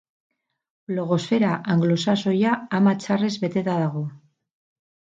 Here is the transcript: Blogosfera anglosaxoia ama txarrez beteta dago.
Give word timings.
Blogosfera 0.91 1.51
anglosaxoia 1.75 2.57
ama 2.81 2.99
txarrez 3.05 3.33
beteta 3.47 3.79
dago. 3.87 4.05